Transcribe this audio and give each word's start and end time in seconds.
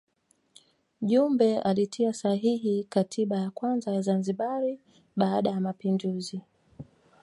Jumbe 1.01 1.59
alitia 1.59 2.13
sahihi 2.13 2.83
katiba 2.83 3.37
ya 3.37 3.51
kwanza 3.51 3.91
ya 3.91 4.01
Zanzibar 4.01 4.77
baada 5.15 5.49
ya 5.49 5.59
mapinduzi 5.59 6.41